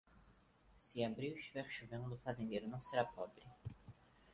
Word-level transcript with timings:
Se 0.85 1.05
abril 1.05 1.33
estiver 1.37 1.67
chovendo, 1.69 2.15
o 2.15 2.23
fazendeiro 2.25 2.67
não 2.67 2.81
será 2.81 3.05
pobre. 3.05 3.45